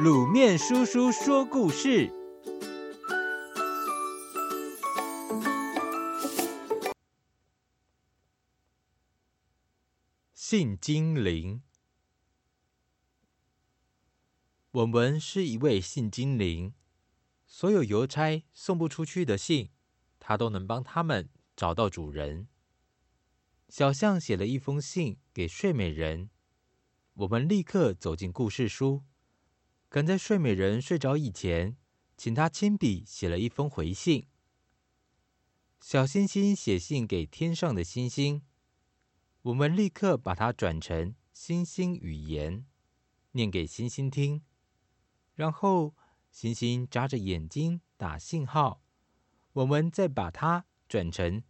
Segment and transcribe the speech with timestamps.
[0.00, 2.10] 卤面叔叔说故事：
[10.32, 11.62] 信精灵。
[14.70, 16.72] 文文是一位信精灵，
[17.46, 19.68] 所有邮差送不出去的信，
[20.18, 22.48] 他都能帮他们找到主人。
[23.68, 26.30] 小象写了一封信给睡美人，
[27.12, 29.02] 我们立刻走进故事书。
[29.92, 31.76] 赶在睡美人睡着以前，
[32.16, 34.26] 请她亲笔写了一封回信。
[35.82, 38.40] 小星星写信给天上的星星，
[39.42, 42.64] 我们立刻把它转成星星语言，
[43.32, 44.42] 念给星星听。
[45.34, 45.94] 然后
[46.30, 48.82] 星星眨着眼睛打信号，
[49.52, 51.42] 我们再把它转成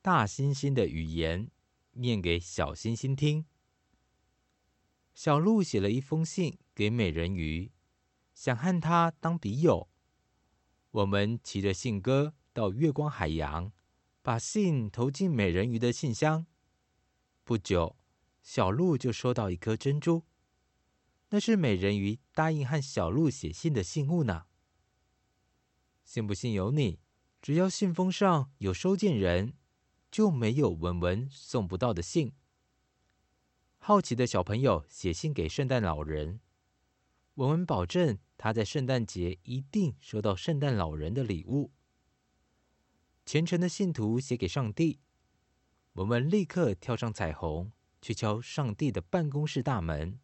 [0.00, 1.50] 大星星的语言，
[1.94, 3.44] 念给小星星听。
[5.12, 7.72] 小鹿写了一封信给美人鱼。
[8.38, 9.88] 想和他当笔友，
[10.92, 13.72] 我们骑着信鸽到月光海洋，
[14.22, 16.46] 把信投进美人鱼的信箱。
[17.42, 17.96] 不久，
[18.40, 20.22] 小鹿就收到一颗珍珠，
[21.30, 24.46] 那是美人鱼答应和小鹿写信的信物呢。
[26.04, 27.00] 信不信由你，
[27.42, 29.54] 只要信封上有收件人，
[30.12, 32.32] 就没有文文送不到的信。
[33.78, 36.38] 好奇的小朋友写信给圣诞老人，
[37.34, 38.16] 文文保证。
[38.38, 41.72] 他在圣诞节一定收到圣诞老人的礼物。
[43.26, 45.00] 虔诚的信徒写给上帝，
[45.92, 50.20] 我们立刻跳上彩虹，去敲上帝的办公室大门，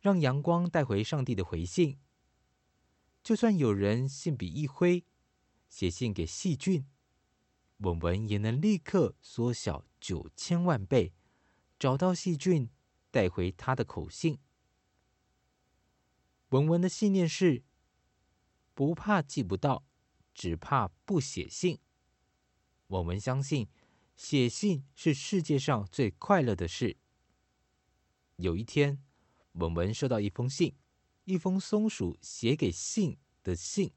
[0.00, 1.98] 让阳光带回上帝的回信。
[3.22, 5.06] 就算有人信笔一挥，
[5.68, 6.84] 写信给细菌，
[7.78, 11.14] 文文也能立刻缩小九千万倍，
[11.78, 12.68] 找到细菌，
[13.10, 14.40] 带回他的口信。
[16.54, 17.64] 文文的信念是：
[18.74, 19.84] 不怕寄不到，
[20.32, 21.80] 只怕不写信。
[22.86, 23.68] 文文相信，
[24.14, 26.96] 写信是世界上最快乐的事。
[28.36, 29.02] 有一天，
[29.54, 30.76] 文文收到一封信，
[31.24, 33.92] 一封松鼠写给信的信。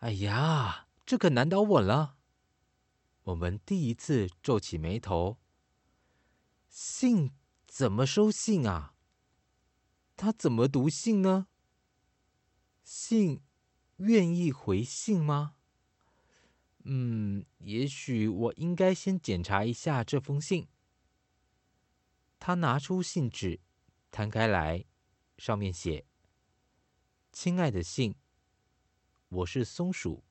[0.00, 2.18] 哎呀，这可难倒我了！
[3.22, 5.38] 我们第一次皱起眉头。
[6.68, 7.32] 信
[7.66, 8.93] 怎么收信啊？
[10.16, 11.48] 他怎么读信呢？
[12.82, 13.42] 信
[13.96, 15.56] 愿意回信吗？
[16.84, 20.68] 嗯，也许我应该先检查一下这封信。
[22.38, 23.60] 他拿出信纸，
[24.10, 24.84] 摊开来，
[25.38, 26.06] 上面写
[27.32, 28.14] ：“亲爱的信，
[29.30, 30.22] 我是松鼠，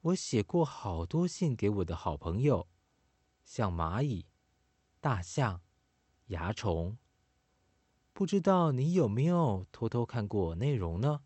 [0.00, 2.68] 我写过好多信给我的好朋友，
[3.44, 4.26] 像蚂蚁、
[5.00, 5.60] 大象、
[6.28, 6.96] 蚜虫。”
[8.12, 11.22] 不知道你有没有偷偷看过我内容呢？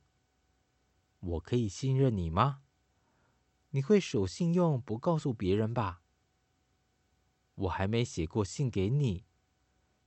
[1.20, 2.62] 我可以信任你吗？
[3.70, 6.02] 你会守信用，不告诉别人吧？
[7.54, 9.24] 我还没写过信给你，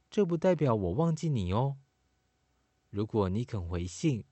[0.10, 1.78] 这不代表我忘记你哦。
[2.90, 4.26] 如果你肯回信，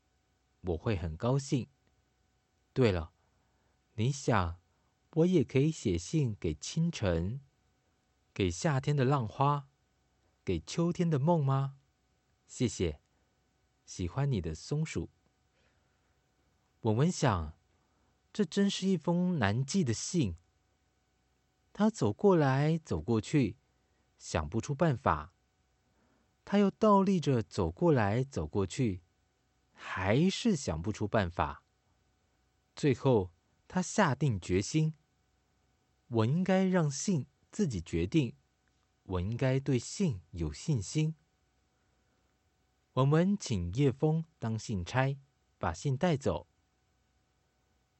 [0.61, 1.67] 我会很高兴。
[2.71, 3.11] 对了，
[3.95, 4.59] 你想，
[5.15, 7.41] 我也可以写信给清晨，
[8.33, 9.67] 给夏天的浪花，
[10.45, 11.77] 给秋天的梦吗？
[12.47, 12.99] 谢谢，
[13.85, 15.09] 喜欢你的松鼠。
[16.81, 17.57] 文文想，
[18.31, 20.35] 这真是一封难寄的信。
[21.73, 23.57] 他走过来走过去，
[24.17, 25.33] 想不出办法。
[26.45, 29.01] 他又倒立着走过来走过去，
[29.73, 31.63] 还是想不出办法。
[32.75, 33.33] 最后，
[33.67, 34.93] 他下定决心：
[36.07, 38.35] 我应该让信自己决定，
[39.03, 41.15] 我应该对信有信心。
[42.95, 45.17] 我们请叶蜂当信差，
[45.57, 46.47] 把信带走。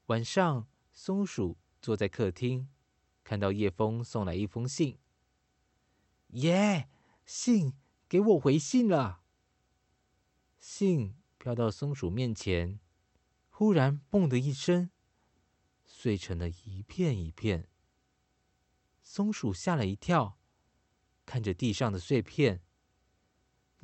[0.06, 2.70] 晚上，松鼠坐在客厅，
[3.22, 4.98] 看到叶蜂送来一封信。
[6.30, 6.88] 耶，
[7.26, 7.74] 信
[8.08, 9.22] 给我回信了！
[10.60, 12.80] 信飘到松鼠面前，
[13.50, 14.90] 忽然“嘣”的一声，
[15.84, 17.68] 碎成了一片一片。
[19.04, 20.40] 松鼠吓了一跳，
[21.26, 22.65] 看着地上的碎片。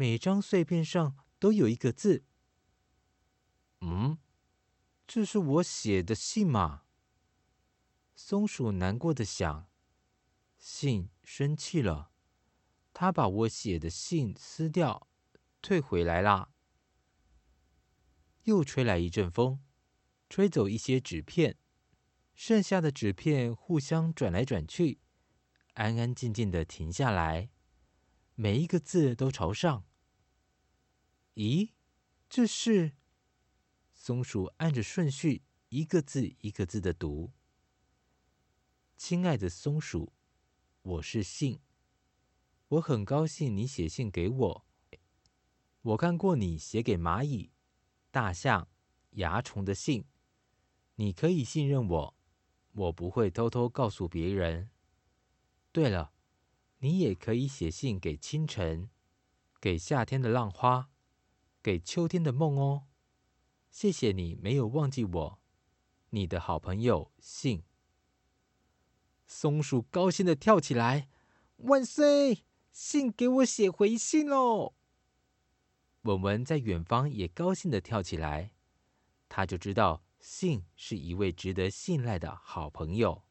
[0.01, 2.23] 每张碎片上都有一个字。
[3.81, 4.17] 嗯，
[5.05, 6.85] 这是我写的信吗？
[8.15, 9.69] 松鼠难过的想。
[10.57, 12.11] 信生气了，
[12.91, 15.07] 他把我写的信撕掉，
[15.61, 16.51] 退回来啦。
[18.45, 19.63] 又吹来一阵风，
[20.27, 21.59] 吹走一些纸片，
[22.33, 24.99] 剩下的纸片互相转来转去，
[25.73, 27.51] 安安静静的停下来，
[28.33, 29.85] 每一个字都朝上。
[31.35, 31.69] 咦，
[32.29, 32.91] 这是
[33.93, 37.31] 松鼠按着顺序，一个字一个字的读。
[38.97, 40.11] 亲爱的松鼠，
[40.81, 41.61] 我是信，
[42.67, 44.65] 我很高兴你写信给我。
[45.83, 47.53] 我看过你写给蚂蚁、
[48.11, 48.67] 大象、
[49.11, 50.03] 蚜虫的信，
[50.95, 52.15] 你可以信任我，
[52.73, 54.69] 我不会偷偷告诉别人。
[55.71, 56.11] 对了，
[56.79, 58.89] 你也可以写信给清晨，
[59.61, 60.90] 给夏天的浪花。
[61.63, 62.87] 给秋天的梦哦，
[63.69, 65.39] 谢谢你没有忘记我，
[66.09, 67.63] 你的好朋友信。
[69.27, 71.07] 松鼠高兴的跳起来，
[71.57, 72.43] 万岁！
[72.71, 74.73] 信给我写回信喽！
[76.03, 78.53] 文文在远方也高兴的跳起来，
[79.29, 83.23] 他就知道信是一位值得信赖的好朋友。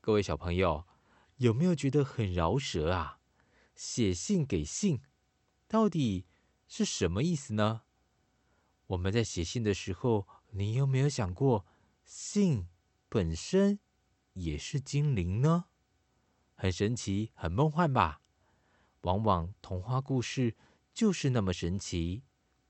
[0.00, 0.86] 各位小朋友，
[1.36, 3.20] 有没有觉得很饶舌啊？
[3.74, 5.00] 写信给信。
[5.70, 6.26] 到底
[6.66, 7.82] 是什么意思呢？
[8.88, 11.64] 我们在写信的时候，你有没有想过，
[12.02, 12.66] 信
[13.08, 13.78] 本身
[14.32, 15.66] 也是精灵呢？
[16.56, 18.20] 很神奇，很梦幻吧？
[19.02, 20.56] 往往童话故事
[20.92, 22.24] 就是那么神奇，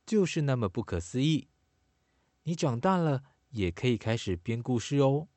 [0.05, 1.49] 就是那么不可思议。
[2.43, 5.29] 你长大了也可以开始编故事哦。